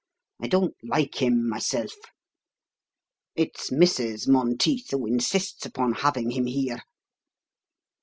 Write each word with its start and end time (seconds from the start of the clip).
I 0.41 0.47
don't 0.47 0.75
like 0.81 1.21
him 1.21 1.47
myself: 1.47 1.93
it's 3.35 3.69
Mrs. 3.69 4.27
Monteith 4.27 4.89
who 4.89 5.05
insists 5.05 5.63
upon 5.63 5.93
having 5.93 6.31
him 6.31 6.47
here." 6.47 6.81